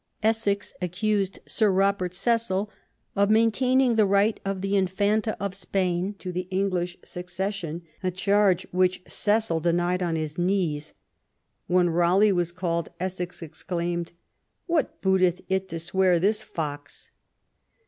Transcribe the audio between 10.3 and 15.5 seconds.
knees. When Raleigh was called, Essex exclaimed: What booteth